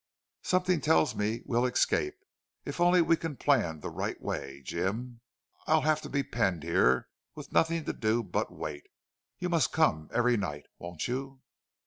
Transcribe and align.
"Something 0.41 0.81
tells 0.81 1.13
me 1.13 1.43
we'll 1.45 1.67
escape, 1.67 2.15
if 2.65 2.79
only 2.81 3.03
we 3.03 3.15
can 3.15 3.35
plan 3.37 3.81
the 3.81 3.91
right 3.91 4.19
way. 4.19 4.63
Jim, 4.65 5.21
I'll 5.67 5.81
have 5.81 6.01
to 6.01 6.09
be 6.09 6.23
penned 6.23 6.63
here, 6.63 7.07
with 7.35 7.51
nothing 7.53 7.85
to 7.85 7.93
do 7.93 8.23
but 8.23 8.51
wait. 8.51 8.87
You 9.37 9.47
must 9.49 9.71
come 9.71 10.09
every 10.11 10.37
night!... 10.37 10.65
Won't 10.79 11.07
you?" 11.07 11.43